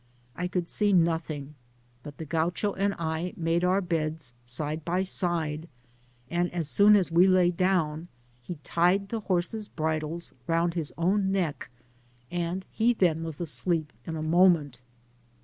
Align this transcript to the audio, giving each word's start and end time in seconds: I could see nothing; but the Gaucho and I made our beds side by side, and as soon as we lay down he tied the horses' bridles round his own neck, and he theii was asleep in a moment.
I 0.35 0.47
could 0.47 0.67
see 0.67 0.93
nothing; 0.93 1.53
but 2.01 2.17
the 2.17 2.25
Gaucho 2.25 2.73
and 2.73 2.95
I 2.97 3.35
made 3.37 3.63
our 3.63 3.81
beds 3.81 4.33
side 4.45 4.83
by 4.83 5.03
side, 5.03 5.67
and 6.27 6.51
as 6.51 6.67
soon 6.67 6.95
as 6.95 7.11
we 7.11 7.27
lay 7.27 7.51
down 7.51 8.07
he 8.41 8.55
tied 8.63 9.09
the 9.09 9.19
horses' 9.19 9.67
bridles 9.69 10.33
round 10.47 10.73
his 10.73 10.91
own 10.97 11.31
neck, 11.31 11.69
and 12.31 12.65
he 12.71 12.95
theii 12.95 13.21
was 13.21 13.39
asleep 13.39 13.93
in 14.07 14.15
a 14.15 14.23
moment. 14.23 14.81